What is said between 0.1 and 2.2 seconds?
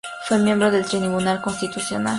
Fue miembro del Tribunal Constitucional.